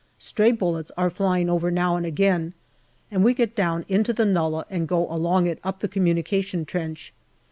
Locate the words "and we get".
3.11-3.55